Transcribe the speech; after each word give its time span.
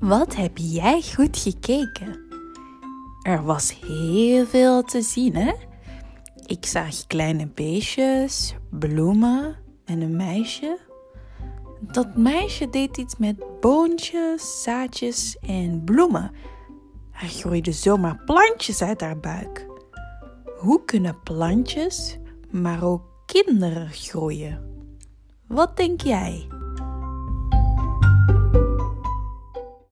Wat 0.00 0.36
heb 0.36 0.52
jij 0.54 1.02
goed 1.14 1.38
gekeken? 1.38 2.20
Er 3.22 3.44
was 3.44 3.80
heel 3.80 4.46
veel 4.46 4.82
te 4.82 5.02
zien, 5.02 5.36
hè? 5.36 5.52
Ik 6.46 6.66
zag 6.66 7.06
kleine 7.06 7.46
beestjes, 7.46 8.54
bloemen 8.70 9.56
en 9.84 10.00
een 10.00 10.16
meisje. 10.16 10.78
Dat 11.80 12.16
meisje 12.16 12.70
deed 12.70 12.96
iets 12.96 13.16
met 13.16 13.60
boontjes, 13.60 14.62
zaadjes 14.62 15.38
en 15.40 15.84
bloemen. 15.84 16.30
Er 17.12 17.28
groeide 17.28 17.72
zomaar 17.72 18.22
plantjes 18.24 18.82
uit 18.82 19.00
haar 19.00 19.18
buik. 19.18 19.66
Hoe 20.58 20.84
kunnen 20.84 21.22
plantjes, 21.22 22.18
maar 22.50 22.84
ook 22.84 23.02
kinderen 23.26 23.88
groeien? 23.88 24.62
Wat 25.46 25.76
denk 25.76 26.00
jij? 26.00 26.46